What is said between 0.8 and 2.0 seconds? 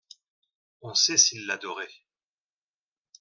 On sait s'il l'adorait.